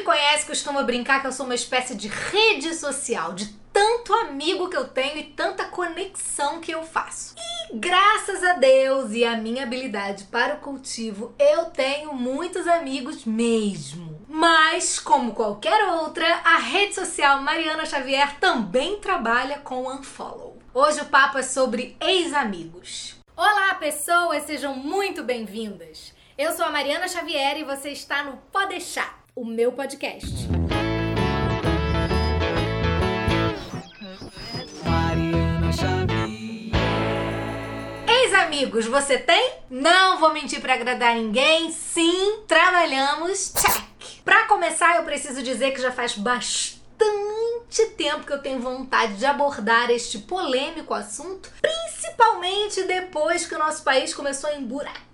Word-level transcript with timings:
me 0.00 0.04
conhece 0.04 0.46
costuma 0.46 0.82
brincar 0.82 1.20
que 1.20 1.26
eu 1.26 1.32
sou 1.32 1.44
uma 1.44 1.54
espécie 1.54 1.94
de 1.94 2.08
rede 2.08 2.74
social, 2.74 3.34
de 3.34 3.48
tanto 3.70 4.14
amigo 4.14 4.68
que 4.70 4.76
eu 4.76 4.88
tenho 4.88 5.18
e 5.18 5.24
tanta 5.24 5.66
conexão 5.66 6.58
que 6.58 6.72
eu 6.72 6.82
faço. 6.82 7.34
E 7.70 7.76
graças 7.76 8.42
a 8.42 8.54
Deus 8.54 9.12
e 9.12 9.26
a 9.26 9.36
minha 9.36 9.62
habilidade 9.62 10.24
para 10.24 10.54
o 10.54 10.60
cultivo, 10.60 11.34
eu 11.38 11.66
tenho 11.66 12.14
muitos 12.14 12.66
amigos 12.66 13.26
mesmo. 13.26 14.24
Mas, 14.26 14.98
como 14.98 15.34
qualquer 15.34 15.86
outra, 15.88 16.26
a 16.44 16.56
rede 16.56 16.94
social 16.94 17.42
Mariana 17.42 17.84
Xavier 17.84 18.38
também 18.40 18.98
trabalha 19.00 19.58
com 19.58 19.86
unfollow. 19.86 20.58
Hoje 20.72 21.02
o 21.02 21.06
papo 21.06 21.36
é 21.36 21.42
sobre 21.42 21.94
ex-amigos. 22.00 23.16
Olá, 23.36 23.74
pessoas, 23.74 24.44
sejam 24.44 24.74
muito 24.74 25.22
bem-vindas. 25.22 26.14
Eu 26.38 26.52
sou 26.52 26.64
a 26.64 26.70
Mariana 26.70 27.06
Xavier 27.06 27.58
e 27.58 27.64
você 27.64 27.90
está 27.90 28.24
no 28.24 28.38
Pode 28.50 28.70
Deixar, 28.70 29.19
o 29.40 29.44
meu 29.46 29.72
podcast. 29.72 30.46
Xavier. 35.72 36.28
Ex-amigos, 38.06 38.84
você 38.84 39.16
tem? 39.16 39.54
Não 39.70 40.18
vou 40.18 40.34
mentir 40.34 40.60
para 40.60 40.74
agradar 40.74 41.14
ninguém. 41.14 41.72
Sim, 41.72 42.42
trabalhamos. 42.46 43.54
Check. 43.56 44.22
Para 44.26 44.44
começar, 44.44 44.96
eu 44.96 45.04
preciso 45.04 45.42
dizer 45.42 45.70
que 45.70 45.80
já 45.80 45.90
faz 45.90 46.14
bastante 46.18 47.86
tempo 47.96 48.26
que 48.26 48.32
eu 48.34 48.42
tenho 48.42 48.60
vontade 48.60 49.14
de 49.14 49.24
abordar 49.24 49.90
este 49.90 50.18
polêmico 50.18 50.92
assunto, 50.92 51.50
principalmente 51.62 52.82
depois 52.82 53.46
que 53.46 53.54
o 53.54 53.58
nosso 53.58 53.82
país 53.82 54.12
começou 54.12 54.50
a 54.50 54.56
emburacar 54.56 55.09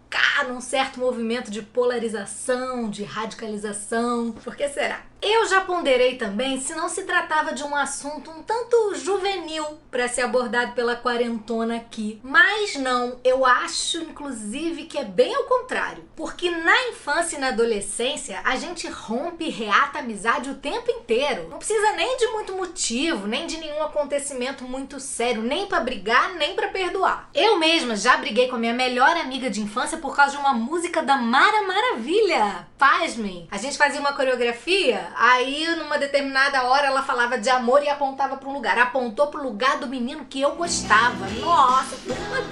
num 0.48 0.60
certo 0.60 1.00
movimento 1.00 1.50
de 1.50 1.62
polarização, 1.62 2.88
de 2.88 3.04
radicalização. 3.04 4.32
Por 4.32 4.54
que 4.54 4.68
será? 4.68 5.02
Eu 5.28 5.44
já 5.48 5.60
ponderei 5.62 6.14
também 6.14 6.60
se 6.60 6.72
não 6.76 6.88
se 6.88 7.02
tratava 7.02 7.52
de 7.52 7.64
um 7.64 7.74
assunto 7.74 8.30
um 8.30 8.44
tanto 8.44 8.94
juvenil 8.94 9.64
para 9.90 10.06
ser 10.06 10.22
abordado 10.22 10.70
pela 10.70 10.94
quarentona 10.94 11.74
aqui. 11.74 12.20
Mas 12.22 12.76
não, 12.76 13.18
eu 13.24 13.44
acho 13.44 13.98
inclusive 14.02 14.84
que 14.84 14.96
é 14.96 15.02
bem 15.02 15.34
ao 15.34 15.42
contrário. 15.42 16.04
Porque 16.14 16.48
na 16.48 16.90
infância 16.90 17.36
e 17.36 17.40
na 17.40 17.48
adolescência 17.48 18.40
a 18.44 18.54
gente 18.54 18.86
rompe 18.86 19.46
e 19.46 19.50
reata 19.50 19.98
amizade 19.98 20.48
o 20.48 20.54
tempo 20.54 20.92
inteiro. 20.92 21.48
Não 21.48 21.58
precisa 21.58 21.92
nem 21.94 22.16
de 22.16 22.28
muito 22.28 22.52
motivo, 22.54 23.26
nem 23.26 23.48
de 23.48 23.56
nenhum 23.56 23.82
acontecimento 23.82 24.62
muito 24.62 25.00
sério, 25.00 25.42
nem 25.42 25.66
para 25.66 25.80
brigar, 25.80 26.34
nem 26.34 26.54
para 26.54 26.68
perdoar. 26.68 27.30
Eu 27.34 27.58
mesma 27.58 27.96
já 27.96 28.16
briguei 28.16 28.46
com 28.46 28.54
a 28.54 28.60
minha 28.60 28.74
melhor 28.74 29.16
amiga 29.16 29.50
de 29.50 29.60
infância 29.60 29.98
por 29.98 30.14
causa 30.14 30.36
de 30.36 30.38
uma 30.38 30.54
música 30.54 31.02
da 31.02 31.16
Mara 31.16 31.62
Maravilha. 31.62 32.68
Pasmem, 32.78 33.48
a 33.50 33.58
gente 33.58 33.76
fazia 33.76 33.98
uma 33.98 34.12
coreografia 34.12 35.15
Aí, 35.18 35.66
numa 35.76 35.96
determinada 35.96 36.64
hora, 36.64 36.88
ela 36.88 37.02
falava 37.02 37.38
de 37.38 37.48
amor 37.48 37.82
e 37.82 37.88
apontava 37.88 38.36
para 38.36 38.48
um 38.48 38.52
lugar. 38.52 38.78
Apontou 38.78 39.28
para 39.28 39.40
o 39.40 39.44
lugar 39.44 39.78
do 39.78 39.86
menino 39.86 40.26
que 40.26 40.42
eu 40.42 40.54
gostava. 40.56 41.26
Nossa, 41.40 41.96
foi 41.96 42.14
uma. 42.14 42.46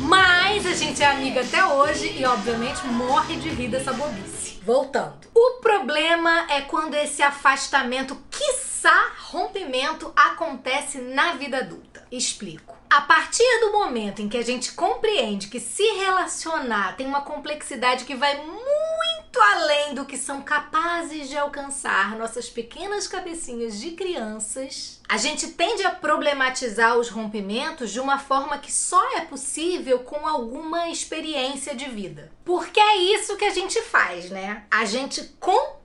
Mas 0.00 0.64
a 0.64 0.72
gente 0.72 1.02
é 1.02 1.06
amiga 1.06 1.40
até 1.40 1.64
hoje 1.64 2.16
e, 2.16 2.24
obviamente, 2.24 2.86
morre 2.86 3.36
de 3.36 3.48
rir 3.48 3.68
dessa 3.68 3.92
bobice. 3.92 4.60
Voltando. 4.62 5.18
O 5.34 5.60
problema 5.60 6.46
é 6.48 6.60
quando 6.60 6.94
esse 6.94 7.22
afastamento, 7.22 8.16
quiçá 8.30 9.10
rompimento, 9.18 10.12
acontece 10.14 10.98
na 10.98 11.32
vida 11.32 11.58
adulta. 11.58 12.06
Explico. 12.12 12.76
A 12.88 13.02
partir 13.02 13.60
do 13.60 13.72
momento 13.72 14.22
em 14.22 14.28
que 14.28 14.38
a 14.38 14.44
gente 14.44 14.72
compreende 14.72 15.48
que 15.48 15.58
se 15.58 15.82
relacionar 15.82 16.96
tem 16.96 17.06
uma 17.06 17.20
complexidade 17.20 18.04
que 18.04 18.14
vai 18.14 18.36
muito 18.36 18.77
além 19.40 19.94
do 19.94 20.04
que 20.04 20.16
são 20.16 20.42
capazes 20.42 21.28
de 21.28 21.36
alcançar 21.36 22.16
nossas 22.16 22.48
pequenas 22.48 23.06
cabecinhas 23.06 23.78
de 23.78 23.92
crianças, 23.92 25.00
a 25.08 25.16
gente 25.16 25.48
tende 25.48 25.84
a 25.84 25.90
problematizar 25.90 26.96
os 26.96 27.08
rompimentos 27.08 27.90
de 27.90 28.00
uma 28.00 28.18
forma 28.18 28.58
que 28.58 28.72
só 28.72 29.16
é 29.16 29.22
possível 29.22 30.00
com 30.00 30.26
alguma 30.26 30.88
experiência 30.88 31.74
de 31.74 31.88
vida. 31.88 32.30
Porque 32.44 32.80
é 32.80 32.96
isso 32.96 33.36
que 33.36 33.44
a 33.44 33.54
gente 33.54 33.80
faz, 33.82 34.30
né? 34.30 34.64
A 34.70 34.84
gente 34.84 35.22
complica 35.40 35.77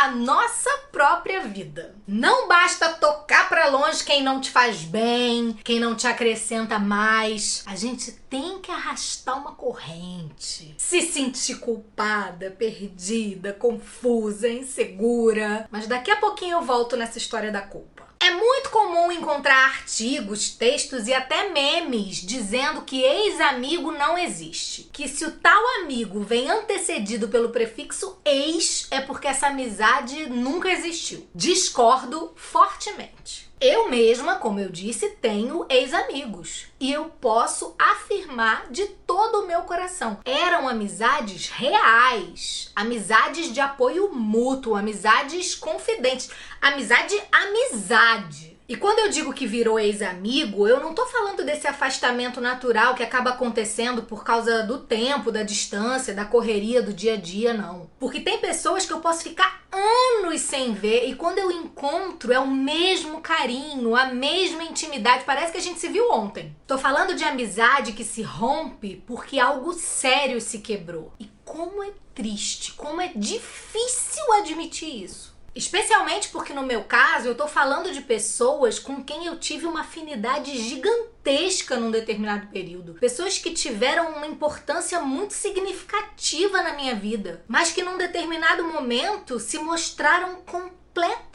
a 0.00 0.10
nossa 0.12 0.70
própria 0.90 1.42
vida. 1.42 1.94
Não 2.08 2.48
basta 2.48 2.88
tocar 2.94 3.50
para 3.50 3.68
longe 3.68 4.02
quem 4.02 4.22
não 4.22 4.40
te 4.40 4.50
faz 4.50 4.78
bem, 4.82 5.52
quem 5.62 5.78
não 5.78 5.94
te 5.94 6.06
acrescenta 6.06 6.78
mais. 6.78 7.62
A 7.66 7.76
gente 7.76 8.10
tem 8.12 8.60
que 8.60 8.70
arrastar 8.70 9.38
uma 9.38 9.52
corrente. 9.52 10.74
Se 10.78 11.02
sentir 11.02 11.56
culpada, 11.56 12.50
perdida, 12.50 13.52
confusa, 13.52 14.48
insegura. 14.48 15.68
Mas 15.70 15.86
daqui 15.86 16.10
a 16.10 16.16
pouquinho 16.16 16.56
eu 16.56 16.62
volto 16.62 16.96
nessa 16.96 17.18
história 17.18 17.52
da 17.52 17.60
culpa. 17.60 18.09
É 18.22 18.30
muito 18.32 18.68
comum 18.68 19.10
encontrar 19.10 19.64
artigos, 19.64 20.50
textos 20.50 21.08
e 21.08 21.14
até 21.14 21.48
memes 21.48 22.16
dizendo 22.16 22.82
que 22.82 23.00
ex-amigo 23.00 23.90
não 23.90 24.18
existe. 24.18 24.90
Que 24.92 25.08
se 25.08 25.24
o 25.24 25.32
tal 25.32 25.80
amigo 25.80 26.20
vem 26.20 26.50
antecedido 26.50 27.28
pelo 27.28 27.48
prefixo 27.48 28.20
ex, 28.24 28.86
é 28.90 29.00
porque 29.00 29.26
essa 29.26 29.46
amizade 29.46 30.28
nunca 30.28 30.70
existiu. 30.70 31.26
Discordo 31.34 32.32
fortemente. 32.36 33.49
Eu 33.60 33.90
mesma, 33.90 34.36
como 34.36 34.58
eu 34.58 34.70
disse, 34.70 35.10
tenho 35.20 35.66
ex-amigos 35.68 36.68
e 36.80 36.90
eu 36.90 37.10
posso 37.20 37.74
afirmar 37.78 38.70
de 38.70 38.86
todo 38.86 39.42
o 39.42 39.46
meu 39.46 39.60
coração. 39.64 40.18
Eram 40.24 40.66
amizades 40.66 41.50
reais, 41.50 42.72
amizades 42.74 43.52
de 43.52 43.60
apoio 43.60 44.14
mútuo, 44.14 44.76
amizades 44.76 45.54
confidentes, 45.54 46.30
amizade, 46.58 47.14
amizade. 47.30 48.58
E 48.66 48.76
quando 48.76 49.00
eu 49.00 49.10
digo 49.10 49.34
que 49.34 49.46
virou 49.46 49.78
ex-amigo, 49.78 50.66
eu 50.66 50.80
não 50.80 50.94
tô 50.94 51.04
falando 51.04 51.44
desse 51.44 51.66
afastamento 51.66 52.40
natural 52.40 52.94
que 52.94 53.02
acaba 53.02 53.30
acontecendo 53.30 54.04
por 54.04 54.24
causa 54.24 54.62
do 54.62 54.78
tempo, 54.78 55.30
da 55.30 55.42
distância, 55.42 56.14
da 56.14 56.24
correria 56.24 56.80
do 56.80 56.94
dia 56.94 57.14
a 57.14 57.16
dia, 57.16 57.52
não. 57.52 57.90
Porque 57.98 58.20
tem 58.20 58.38
pessoas 58.38 58.86
que 58.86 58.92
eu 58.92 59.00
posso 59.00 59.24
ficar 59.24 59.59
anos 59.80 60.40
sem 60.42 60.72
ver 60.72 61.08
e 61.08 61.14
quando 61.14 61.38
eu 61.38 61.50
encontro 61.50 62.32
é 62.32 62.38
o 62.38 62.46
mesmo 62.46 63.20
carinho, 63.20 63.96
a 63.96 64.06
mesma 64.06 64.62
intimidade, 64.62 65.24
parece 65.24 65.52
que 65.52 65.58
a 65.58 65.62
gente 65.62 65.80
se 65.80 65.88
viu 65.88 66.10
ontem. 66.10 66.54
Tô 66.66 66.78
falando 66.78 67.14
de 67.14 67.24
amizade 67.24 67.92
que 67.92 68.04
se 68.04 68.22
rompe 68.22 69.02
porque 69.06 69.38
algo 69.38 69.72
sério 69.72 70.40
se 70.40 70.58
quebrou. 70.58 71.12
E 71.18 71.28
como 71.44 71.82
é 71.82 71.90
triste, 72.14 72.72
como 72.72 73.00
é 73.00 73.12
difícil 73.14 74.32
admitir 74.34 75.04
isso. 75.04 75.34
Especialmente 75.54 76.28
porque 76.28 76.52
no 76.52 76.62
meu 76.62 76.84
caso 76.84 77.28
eu 77.28 77.34
tô 77.34 77.46
falando 77.46 77.92
de 77.92 78.00
pessoas 78.00 78.78
com 78.78 79.02
quem 79.02 79.26
eu 79.26 79.38
tive 79.38 79.66
uma 79.66 79.80
afinidade 79.80 80.56
gigantesca 80.56 81.76
num 81.76 81.90
determinado 81.90 82.46
período. 82.48 82.94
Pessoas 82.94 83.38
que 83.38 83.50
tiveram 83.50 84.12
uma 84.12 84.26
importância 84.26 85.00
muito 85.00 85.34
significativa 85.34 86.62
na 86.62 86.74
minha 86.74 86.94
vida, 86.94 87.44
mas 87.48 87.72
que 87.72 87.82
num 87.82 87.98
determinado 87.98 88.64
momento 88.64 89.40
se 89.40 89.58
mostraram 89.58 90.36
completamente 90.46 91.29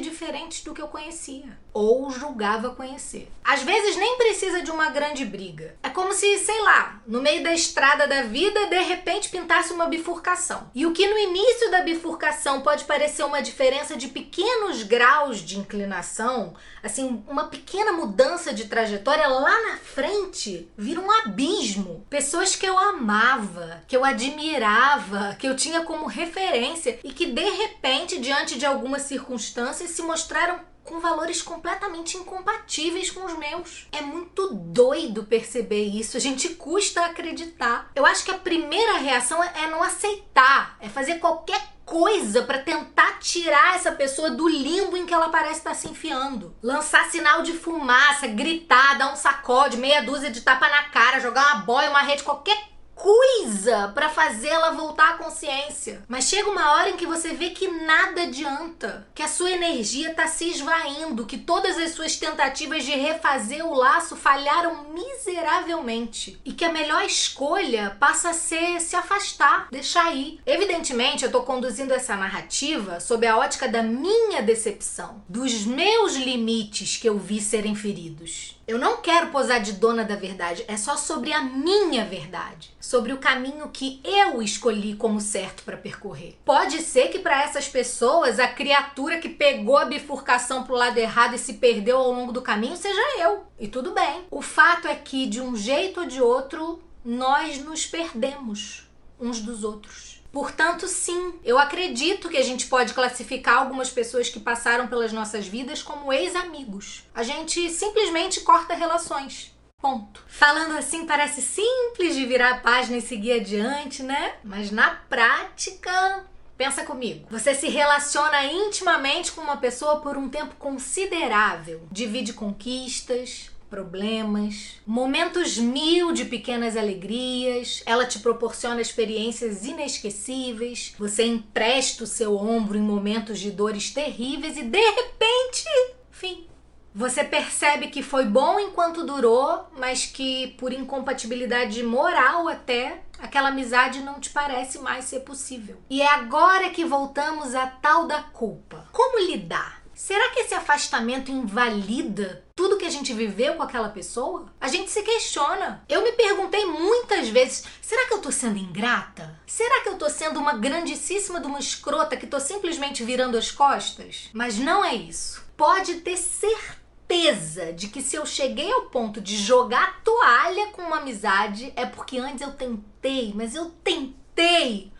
diferentes 0.00 0.62
do 0.62 0.74
que 0.74 0.82
eu 0.82 0.88
conhecia 0.88 1.58
ou 1.72 2.10
julgava 2.10 2.74
conhecer. 2.74 3.30
Às 3.42 3.62
vezes 3.62 3.96
nem 3.96 4.16
precisa 4.16 4.62
de 4.62 4.70
uma 4.70 4.90
grande 4.90 5.24
briga. 5.24 5.74
É 5.82 5.88
como 5.88 6.12
se, 6.12 6.38
sei 6.38 6.60
lá, 6.62 7.00
no 7.06 7.20
meio 7.20 7.42
da 7.42 7.52
estrada 7.52 8.06
da 8.06 8.22
vida, 8.22 8.66
de 8.66 8.80
repente 8.80 9.30
pintasse 9.30 9.72
uma 9.72 9.86
bifurcação. 9.86 10.70
E 10.74 10.86
o 10.86 10.92
que 10.92 11.08
no 11.08 11.18
início 11.18 11.70
da 11.70 11.82
bifurcação 11.82 12.60
pode 12.60 12.84
parecer 12.84 13.24
uma 13.24 13.42
diferença 13.42 13.96
de 13.96 14.08
pequenos 14.08 14.82
graus 14.82 15.38
de 15.38 15.58
inclinação, 15.58 16.54
assim, 16.82 17.24
uma 17.26 17.44
pequena 17.44 17.92
mudança 17.92 18.52
de 18.52 18.66
trajetória, 18.66 19.26
lá 19.26 19.62
na 19.62 19.76
frente 19.78 20.70
vira 20.76 21.00
um 21.00 21.10
abismo. 21.10 22.06
Pessoas 22.08 22.54
que 22.54 22.66
eu 22.66 22.78
amava, 22.78 23.82
que 23.88 23.96
eu 23.96 24.04
admirava, 24.04 25.36
que 25.38 25.48
eu 25.48 25.56
tinha 25.56 25.82
como 25.82 26.06
referência 26.06 26.98
e 27.02 27.12
que 27.12 27.26
de 27.26 27.50
repente, 27.50 28.20
diante 28.20 28.58
de 28.58 28.66
algumas 28.66 29.02
circunstâncias, 29.32 29.90
se 29.90 30.02
mostraram 30.02 30.60
com 30.84 31.00
valores 31.00 31.40
completamente 31.40 32.16
incompatíveis 32.16 33.10
com 33.10 33.24
os 33.24 33.38
meus. 33.38 33.86
É 33.92 34.00
muito 34.00 34.52
doido 34.52 35.24
perceber 35.24 35.84
isso, 35.84 36.16
a 36.16 36.20
gente 36.20 36.50
custa 36.50 37.04
acreditar. 37.06 37.90
Eu 37.94 38.04
acho 38.04 38.24
que 38.24 38.30
a 38.30 38.38
primeira 38.38 38.98
reação 38.98 39.42
é 39.42 39.68
não 39.70 39.82
aceitar, 39.82 40.76
é 40.80 40.88
fazer 40.88 41.18
qualquer 41.18 41.72
coisa 41.84 42.42
para 42.42 42.58
tentar 42.58 43.18
tirar 43.18 43.76
essa 43.76 43.92
pessoa 43.92 44.30
do 44.30 44.48
limbo 44.48 44.96
em 44.96 45.04
que 45.06 45.12
ela 45.14 45.28
parece 45.28 45.58
estar 45.58 45.74
se 45.74 45.88
enfiando. 45.88 46.54
Lançar 46.62 47.10
sinal 47.10 47.42
de 47.42 47.52
fumaça, 47.52 48.26
gritar, 48.26 48.98
dar 48.98 49.12
um 49.12 49.16
sacode, 49.16 49.76
meia 49.76 50.02
dúzia 50.02 50.30
de 50.30 50.40
tapa 50.40 50.68
na 50.68 50.84
cara, 50.84 51.20
jogar 51.20 51.54
uma 51.54 51.62
boia, 51.62 51.90
uma 51.90 52.02
rede, 52.02 52.22
qualquer 52.22 52.71
coisa 53.02 53.88
para 53.88 54.08
fazê-la 54.08 54.70
voltar 54.70 55.14
à 55.14 55.18
consciência. 55.18 56.04
Mas 56.06 56.28
chega 56.28 56.48
uma 56.48 56.70
hora 56.72 56.90
em 56.90 56.96
que 56.96 57.04
você 57.04 57.34
vê 57.34 57.50
que 57.50 57.66
nada 57.66 58.22
adianta, 58.22 59.08
que 59.12 59.24
a 59.24 59.28
sua 59.28 59.50
energia 59.50 60.14
tá 60.14 60.28
se 60.28 60.48
esvaindo, 60.48 61.26
que 61.26 61.36
todas 61.36 61.76
as 61.78 61.90
suas 61.90 62.14
tentativas 62.14 62.84
de 62.84 62.92
refazer 62.92 63.66
o 63.66 63.74
laço 63.74 64.14
falharam 64.14 64.84
miseravelmente 64.94 66.40
e 66.44 66.52
que 66.52 66.64
a 66.64 66.72
melhor 66.72 67.04
escolha 67.04 67.96
passa 67.98 68.30
a 68.30 68.34
ser 68.34 68.80
se 68.80 68.94
afastar, 68.94 69.66
deixar 69.72 70.14
ir. 70.14 70.40
Evidentemente, 70.46 71.24
eu 71.24 71.32
tô 71.32 71.42
conduzindo 71.42 71.92
essa 71.92 72.14
narrativa 72.14 73.00
sob 73.00 73.26
a 73.26 73.36
ótica 73.36 73.66
da 73.66 73.82
minha 73.82 74.40
decepção, 74.42 75.24
dos 75.28 75.64
meus 75.64 76.14
limites 76.14 76.98
que 76.98 77.08
eu 77.08 77.18
vi 77.18 77.40
serem 77.40 77.74
feridos. 77.74 78.61
Eu 78.72 78.78
não 78.78 79.02
quero 79.02 79.28
posar 79.28 79.60
de 79.60 79.74
dona 79.74 80.02
da 80.02 80.16
verdade, 80.16 80.64
é 80.66 80.78
só 80.78 80.96
sobre 80.96 81.30
a 81.30 81.42
minha 81.42 82.06
verdade, 82.06 82.74
sobre 82.80 83.12
o 83.12 83.18
caminho 83.18 83.68
que 83.68 84.00
eu 84.02 84.40
escolhi 84.40 84.94
como 84.94 85.20
certo 85.20 85.62
para 85.62 85.76
percorrer. 85.76 86.38
Pode 86.42 86.78
ser 86.78 87.08
que 87.08 87.18
para 87.18 87.42
essas 87.42 87.68
pessoas 87.68 88.38
a 88.38 88.48
criatura 88.48 89.18
que 89.18 89.28
pegou 89.28 89.76
a 89.76 89.84
bifurcação 89.84 90.64
pro 90.64 90.74
lado 90.74 90.96
errado 90.96 91.34
e 91.34 91.38
se 91.38 91.52
perdeu 91.52 91.98
ao 91.98 92.12
longo 92.14 92.32
do 92.32 92.40
caminho 92.40 92.74
seja 92.74 93.20
eu. 93.20 93.44
E 93.60 93.68
tudo 93.68 93.92
bem. 93.92 94.24
O 94.30 94.40
fato 94.40 94.88
é 94.88 94.94
que 94.94 95.26
de 95.26 95.38
um 95.38 95.54
jeito 95.54 96.00
ou 96.00 96.06
de 96.06 96.22
outro 96.22 96.82
nós 97.04 97.62
nos 97.62 97.84
perdemos 97.84 98.88
uns 99.20 99.40
dos 99.40 99.64
outros. 99.64 100.21
Portanto, 100.32 100.88
sim, 100.88 101.34
eu 101.44 101.58
acredito 101.58 102.30
que 102.30 102.38
a 102.38 102.42
gente 102.42 102.66
pode 102.66 102.94
classificar 102.94 103.58
algumas 103.58 103.90
pessoas 103.90 104.30
que 104.30 104.40
passaram 104.40 104.86
pelas 104.86 105.12
nossas 105.12 105.46
vidas 105.46 105.82
como 105.82 106.12
ex-amigos. 106.12 107.04
A 107.14 107.22
gente 107.22 107.68
simplesmente 107.68 108.40
corta 108.40 108.74
relações. 108.74 109.54
Ponto. 109.80 110.24
Falando 110.28 110.78
assim 110.78 111.04
parece 111.04 111.42
simples 111.42 112.14
de 112.14 112.24
virar 112.24 112.50
a 112.50 112.58
página 112.60 112.98
e 112.98 113.02
seguir 113.02 113.32
adiante, 113.32 114.02
né? 114.02 114.36
Mas 114.42 114.70
na 114.70 114.90
prática, 114.90 116.24
Pensa 116.56 116.84
comigo. 116.84 117.26
Você 117.28 117.54
se 117.54 117.68
relaciona 117.68 118.44
intimamente 118.44 119.32
com 119.32 119.40
uma 119.40 119.56
pessoa 119.56 120.00
por 120.00 120.16
um 120.16 120.28
tempo 120.28 120.54
considerável. 120.56 121.88
Divide 121.90 122.34
conquistas, 122.34 123.50
problemas, 123.72 124.78
momentos 124.86 125.56
mil 125.56 126.12
de 126.12 126.26
pequenas 126.26 126.76
alegrias, 126.76 127.82
ela 127.86 128.04
te 128.04 128.18
proporciona 128.18 128.82
experiências 128.82 129.64
inesquecíveis, 129.64 130.94
você 130.98 131.24
empresta 131.24 132.04
o 132.04 132.06
seu 132.06 132.36
ombro 132.36 132.76
em 132.76 132.82
momentos 132.82 133.40
de 133.40 133.50
dores 133.50 133.90
terríveis 133.90 134.58
e 134.58 134.62
de 134.62 134.78
repente, 134.78 135.64
fim. 136.10 136.46
Você 136.94 137.24
percebe 137.24 137.86
que 137.86 138.02
foi 138.02 138.26
bom 138.26 138.60
enquanto 138.60 139.06
durou, 139.06 139.66
mas 139.78 140.04
que 140.04 140.48
por 140.58 140.70
incompatibilidade 140.70 141.82
moral 141.82 142.48
até, 142.48 143.00
aquela 143.18 143.48
amizade 143.48 144.00
não 144.00 144.20
te 144.20 144.28
parece 144.28 144.80
mais 144.80 145.06
ser 145.06 145.20
possível. 145.20 145.78
E 145.88 146.02
é 146.02 146.08
agora 146.08 146.68
que 146.68 146.84
voltamos 146.84 147.54
à 147.54 147.66
tal 147.66 148.06
da 148.06 148.22
culpa. 148.22 148.86
Como 148.92 149.18
lidar? 149.30 149.81
Será 149.94 150.30
que 150.30 150.40
esse 150.40 150.54
afastamento 150.54 151.30
invalida 151.30 152.44
tudo 152.54 152.76
que 152.76 152.84
a 152.84 152.90
gente 152.90 153.12
viveu 153.12 153.54
com 153.54 153.62
aquela 153.62 153.88
pessoa? 153.88 154.46
A 154.60 154.68
gente 154.68 154.90
se 154.90 155.02
questiona. 155.02 155.84
Eu 155.88 156.02
me 156.02 156.12
perguntei 156.12 156.64
muitas 156.64 157.28
vezes: 157.28 157.64
será 157.80 158.06
que 158.06 158.14
eu 158.14 158.20
tô 158.20 158.30
sendo 158.30 158.58
ingrata? 158.58 159.38
Será 159.46 159.82
que 159.82 159.88
eu 159.88 159.98
tô 159.98 160.08
sendo 160.08 160.38
uma 160.38 160.54
grandíssima 160.54 161.40
de 161.40 161.46
uma 161.46 161.58
escrota 161.58 162.16
que 162.16 162.26
tô 162.26 162.40
simplesmente 162.40 163.04
virando 163.04 163.36
as 163.36 163.50
costas? 163.50 164.30
Mas 164.32 164.58
não 164.58 164.84
é 164.84 164.94
isso. 164.94 165.44
Pode 165.56 165.96
ter 165.96 166.16
certeza 166.16 167.72
de 167.72 167.88
que 167.88 168.00
se 168.00 168.16
eu 168.16 168.24
cheguei 168.24 168.72
ao 168.72 168.82
ponto 168.82 169.20
de 169.20 169.36
jogar 169.36 170.02
toalha 170.02 170.68
com 170.68 170.82
uma 170.82 170.98
amizade 170.98 171.72
é 171.76 171.84
porque 171.84 172.18
antes 172.18 172.40
eu 172.40 172.52
tentei, 172.52 173.32
mas 173.34 173.54
eu 173.54 173.70
tentei 173.84 174.92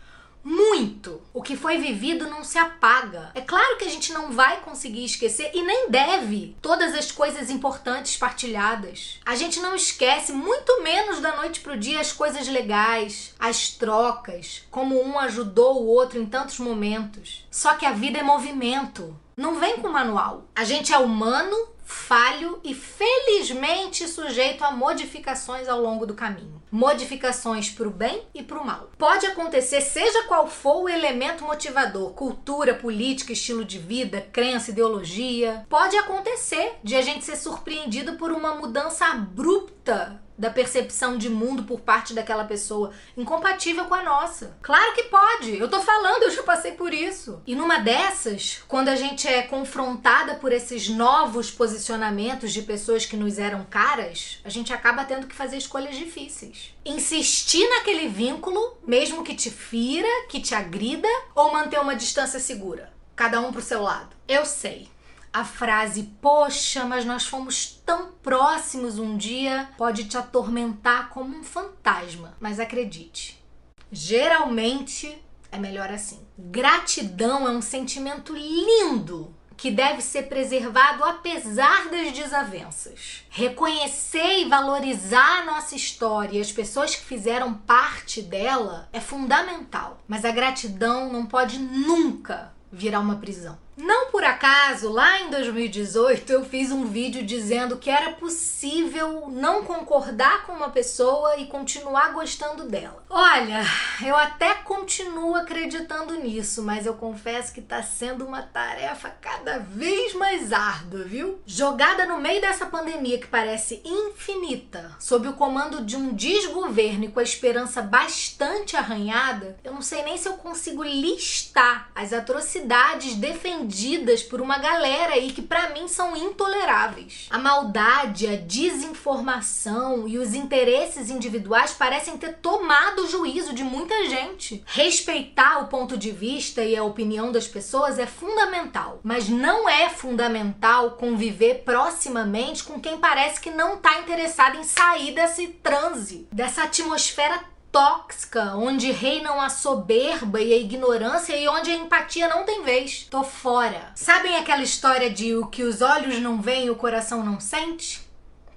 muito. 0.43 1.21
O 1.33 1.41
que 1.41 1.55
foi 1.55 1.77
vivido 1.77 2.29
não 2.29 2.43
se 2.43 2.57
apaga. 2.57 3.31
É 3.33 3.41
claro 3.41 3.77
que 3.77 3.85
a 3.85 3.89
gente 3.89 4.11
não 4.11 4.31
vai 4.31 4.59
conseguir 4.61 5.05
esquecer 5.05 5.51
e 5.53 5.63
nem 5.63 5.89
deve 5.89 6.55
todas 6.61 6.93
as 6.93 7.11
coisas 7.11 7.49
importantes 7.49 8.17
partilhadas. 8.17 9.19
A 9.25 9.35
gente 9.35 9.59
não 9.59 9.75
esquece, 9.75 10.33
muito 10.33 10.83
menos 10.83 11.21
da 11.21 11.35
noite 11.37 11.61
pro 11.61 11.77
dia, 11.77 12.01
as 12.01 12.11
coisas 12.11 12.47
legais, 12.47 13.33
as 13.39 13.69
trocas, 13.69 14.63
como 14.69 15.01
um 15.01 15.17
ajudou 15.19 15.81
o 15.81 15.87
outro 15.87 16.19
em 16.19 16.25
tantos 16.25 16.59
momentos. 16.59 17.47
Só 17.49 17.75
que 17.75 17.85
a 17.85 17.93
vida 17.93 18.19
é 18.19 18.23
movimento. 18.23 19.17
Não 19.35 19.59
vem 19.59 19.77
com 19.77 19.89
manual. 19.89 20.45
A 20.55 20.63
gente 20.63 20.93
é 20.93 20.97
humano 20.97 21.72
falho 21.83 22.59
e 22.63 22.73
felizmente 22.73 24.07
sujeito 24.07 24.63
a 24.63 24.71
modificações 24.71 25.67
ao 25.67 25.81
longo 25.81 26.05
do 26.05 26.13
caminho. 26.13 26.61
Modificações 26.71 27.69
para 27.69 27.87
o 27.87 27.91
bem 27.91 28.23
e 28.33 28.41
para 28.41 28.59
o 28.59 28.65
mal. 28.65 28.89
Pode 28.97 29.25
acontecer, 29.25 29.81
seja 29.81 30.23
qual 30.23 30.47
for 30.47 30.83
o 30.83 30.89
elemento 30.89 31.43
motivador, 31.43 32.11
cultura, 32.13 32.73
política, 32.73 33.33
estilo 33.33 33.63
de 33.63 33.77
vida, 33.77 34.27
crença, 34.31 34.71
ideologia. 34.71 35.65
Pode 35.69 35.95
acontecer 35.97 36.77
de 36.83 36.95
a 36.95 37.01
gente 37.01 37.25
ser 37.25 37.35
surpreendido 37.35 38.13
por 38.13 38.31
uma 38.31 38.55
mudança 38.55 39.05
abrupta 39.05 40.21
da 40.43 40.49
percepção 40.49 41.17
de 41.17 41.29
mundo 41.29 41.63
por 41.63 41.79
parte 41.79 42.13
daquela 42.13 42.43
pessoa 42.43 42.91
incompatível 43.15 43.85
com 43.85 43.95
a 43.95 44.03
nossa. 44.03 44.57
Claro 44.61 44.93
que 44.93 45.03
pode. 45.03 45.57
Eu 45.57 45.69
tô 45.69 45.79
falando, 45.79 46.23
eu 46.23 46.31
já 46.31 46.43
passei 46.43 46.73
por 46.73 46.93
isso. 46.93 47.41
E 47.47 47.55
numa 47.55 47.79
dessas, 47.79 48.61
quando 48.67 48.89
a 48.89 48.95
gente 48.97 49.25
é 49.25 49.43
confrontada 49.43 50.35
por 50.35 50.51
esses 50.51 50.89
novos 50.89 51.49
posicionamentos 51.49 52.51
de 52.51 52.61
pessoas 52.61 53.05
que 53.05 53.15
nos 53.15 53.39
eram 53.39 53.63
caras, 53.63 54.41
a 54.43 54.49
gente 54.49 54.73
acaba 54.73 55.05
tendo 55.05 55.27
que 55.27 55.35
fazer 55.35 55.55
escolhas 55.55 55.95
difíceis. 55.95 56.75
Insistir 56.83 57.65
naquele 57.69 58.09
vínculo, 58.09 58.77
mesmo 58.85 59.23
que 59.23 59.35
te 59.35 59.49
fira, 59.49 60.09
que 60.27 60.41
te 60.41 60.53
agrida, 60.53 61.07
ou 61.33 61.53
manter 61.53 61.79
uma 61.79 61.95
distância 61.95 62.39
segura. 62.39 62.91
Cada 63.15 63.39
um 63.39 63.53
pro 63.53 63.61
seu 63.61 63.81
lado. 63.81 64.13
Eu 64.27 64.45
sei 64.45 64.89
a 65.33 65.43
frase, 65.43 66.03
poxa, 66.21 66.85
mas 66.85 67.03
nós 67.03 67.25
fomos 67.25 67.81
tão 67.83 68.11
próximos 68.21 68.99
um 68.99 69.17
dia, 69.17 69.67
pode 69.77 70.05
te 70.05 70.15
atormentar 70.15 71.09
como 71.09 71.35
um 71.35 71.43
fantasma. 71.43 72.37
Mas 72.39 72.59
acredite, 72.59 73.43
geralmente 73.91 75.17
é 75.51 75.57
melhor 75.57 75.89
assim. 75.89 76.19
Gratidão 76.37 77.47
é 77.47 77.51
um 77.51 77.61
sentimento 77.61 78.35
lindo 78.35 79.33
que 79.55 79.71
deve 79.71 80.01
ser 80.01 80.23
preservado 80.23 81.03
apesar 81.03 81.89
das 81.89 82.11
desavenças. 82.11 83.23
Reconhecer 83.29 84.39
e 84.39 84.49
valorizar 84.49 85.41
a 85.41 85.45
nossa 85.45 85.75
história 85.75 86.37
e 86.37 86.41
as 86.41 86.51
pessoas 86.51 86.95
que 86.95 87.05
fizeram 87.05 87.53
parte 87.53 88.21
dela 88.21 88.89
é 88.91 88.99
fundamental, 88.99 89.99
mas 90.07 90.25
a 90.25 90.31
gratidão 90.31 91.13
não 91.13 91.25
pode 91.25 91.59
nunca 91.59 92.51
virar 92.71 92.99
uma 92.99 93.17
prisão. 93.17 93.57
Não 93.77 94.02
acaso, 94.43 94.89
lá 94.89 95.21
em 95.21 95.29
2018 95.29 96.33
eu 96.33 96.43
fiz 96.43 96.69
um 96.69 96.85
vídeo 96.85 97.23
dizendo 97.23 97.77
que 97.77 97.89
era 97.89 98.11
possível 98.11 99.29
não 99.29 99.63
concordar 99.63 100.45
com 100.45 100.51
uma 100.51 100.69
pessoa 100.69 101.37
e 101.37 101.45
continuar 101.45 102.11
gostando 102.11 102.65
dela. 102.65 103.01
Olha, 103.09 103.61
eu 104.05 104.13
até 104.15 104.53
continuo 104.55 105.35
acreditando 105.35 106.15
nisso, 106.15 106.61
mas 106.61 106.85
eu 106.85 106.95
confesso 106.95 107.53
que 107.53 107.61
tá 107.61 107.81
sendo 107.81 108.25
uma 108.25 108.41
tarefa 108.41 109.13
cada 109.21 109.59
vez 109.59 110.13
mais 110.13 110.51
árdua, 110.51 111.03
viu? 111.03 111.39
Jogada 111.45 112.05
no 112.05 112.19
meio 112.19 112.41
dessa 112.41 112.65
pandemia 112.65 113.19
que 113.19 113.27
parece 113.27 113.81
infinita, 113.85 114.93
sob 114.99 115.25
o 115.25 115.33
comando 115.33 115.85
de 115.85 115.95
um 115.95 116.13
desgoverno 116.13 117.05
e 117.05 117.11
com 117.11 117.21
a 117.21 117.23
esperança 117.23 117.81
bastante 117.81 118.75
arranhada, 118.75 119.57
eu 119.63 119.73
não 119.73 119.81
sei 119.81 120.03
nem 120.03 120.17
se 120.17 120.27
eu 120.27 120.33
consigo 120.33 120.83
listar 120.83 121.89
as 121.95 122.11
atrocidades 122.11 123.15
defendidas 123.15 123.53
defendidas 123.53 124.23
por 124.33 124.41
uma 124.41 124.57
galera 124.57 125.13
aí 125.13 125.31
que 125.31 125.43
para 125.43 125.69
mim 125.69 125.87
são 125.87 126.17
intoleráveis. 126.17 127.27
A 127.29 127.37
maldade, 127.37 128.25
a 128.25 128.35
desinformação 128.35 130.07
e 130.07 130.17
os 130.17 130.33
interesses 130.33 131.11
individuais 131.11 131.73
parecem 131.73 132.17
ter 132.17 132.37
tomado 132.37 133.03
o 133.03 133.07
juízo 133.07 133.53
de 133.53 133.63
muita 133.63 134.09
gente. 134.09 134.63
Respeitar 134.65 135.59
o 135.59 135.67
ponto 135.67 135.95
de 135.95 136.09
vista 136.09 136.63
e 136.63 136.75
a 136.75 136.83
opinião 136.83 137.31
das 137.31 137.47
pessoas 137.47 137.99
é 137.99 138.07
fundamental, 138.07 138.99
mas 139.03 139.29
não 139.29 139.69
é 139.69 139.87
fundamental 139.87 140.93
conviver 140.93 141.61
proximamente 141.63 142.63
com 142.63 142.79
quem 142.79 142.97
parece 142.97 143.39
que 143.39 143.51
não 143.51 143.75
está 143.75 143.99
interessado 143.99 144.57
em 144.57 144.63
sair 144.63 145.13
desse 145.13 145.45
transe, 145.45 146.27
dessa 146.31 146.63
atmosfera 146.63 147.53
tóxica, 147.73 148.55
onde 148.55 148.91
reinam 148.91 149.41
a 149.41 149.49
soberba 149.49 150.39
e 150.39 150.53
a 150.53 150.57
ignorância 150.57 151.35
e 151.35 151.47
onde 151.47 151.71
a 151.71 151.75
empatia 151.75 152.29
não 152.29 152.45
tem 152.45 152.63
vez. 152.63 153.07
Tô 153.09 153.23
fora. 153.23 153.91
Sabem 153.95 154.37
aquela 154.37 154.61
história 154.61 155.09
de 155.09 155.35
o 155.35 155.47
que 155.47 155.63
os 155.63 155.81
olhos 155.81 156.19
não 156.19 156.39
veem, 156.39 156.69
o 156.69 156.75
coração 156.75 157.25
não 157.25 157.39
sente? 157.39 158.07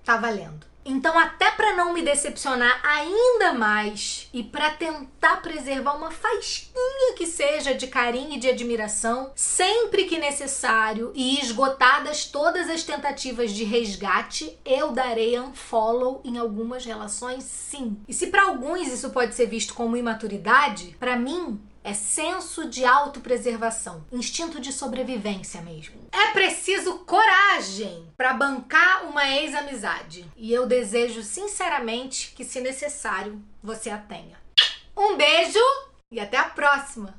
Tá 0.05 0.19
valendo. 0.19 0.67
Então, 0.89 1.19
até 1.19 1.51
para 1.51 1.75
não 1.75 1.93
me 1.93 2.01
decepcionar 2.01 2.81
ainda 2.85 3.53
mais 3.53 4.29
e 4.33 4.45
para 4.45 4.71
tentar 4.71 5.43
preservar 5.43 5.97
uma 5.97 6.13
faísquinha 6.13 7.15
que 7.17 7.27
seja 7.27 7.75
de 7.75 7.89
carinho 7.89 8.35
e 8.35 8.39
de 8.39 8.49
admiração, 8.49 9.33
sempre 9.35 10.05
que 10.05 10.17
necessário 10.17 11.11
e 11.13 11.41
esgotadas 11.41 12.27
todas 12.27 12.71
as 12.71 12.85
tentativas 12.85 13.51
de 13.51 13.65
resgate, 13.65 14.57
eu 14.65 14.93
darei 14.93 15.37
unfollow 15.41 16.21
em 16.25 16.39
algumas 16.39 16.85
relações, 16.85 17.43
sim. 17.43 17.97
E 18.07 18.15
se 18.15 18.29
para 18.29 18.45
alguns 18.45 18.87
isso 18.87 19.11
pode 19.11 19.35
ser 19.35 19.47
visto 19.47 19.75
como 19.75 19.97
imaturidade, 19.97 20.97
para 21.01 21.17
mim 21.17 21.61
é 21.87 21.95
senso 21.95 22.69
de 22.69 22.85
autopreservação, 22.85 24.05
instinto 24.11 24.59
de 24.59 24.73
sobrevivência 24.73 25.63
mesmo. 25.63 25.95
É 26.11 26.33
preciso 26.33 26.99
coragem 27.05 28.13
para 28.17 28.35
bancar 28.35 29.05
uma 29.05 29.25
ex-amizade. 29.29 30.29
E 30.37 30.53
eu 30.53 30.67
desejo 30.67 31.23
sinceramente 31.23 32.33
que, 32.35 32.45
se 32.45 32.61
necessário, 32.61 33.41
você 33.63 33.89
a 33.89 33.99
tenha. 33.99 34.37
Um 34.97 35.17
beijo 35.17 35.61
e 36.11 36.19
até 36.19 36.37
a 36.37 36.47
próxima! 36.47 37.15